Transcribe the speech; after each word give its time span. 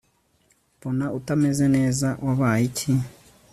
mbona 0.77 1.05
utameze 1.17 1.65
neza 1.75 2.07
wabaye 2.25 2.61
iki 2.69 2.91